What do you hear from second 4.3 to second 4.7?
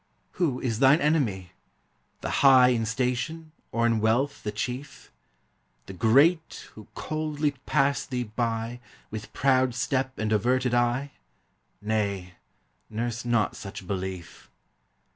the